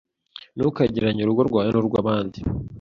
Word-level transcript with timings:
Ntukagereranye 0.55 1.21
urugo 1.23 1.41
rwawe 1.49 1.69
n’urw’abandi 1.71 2.39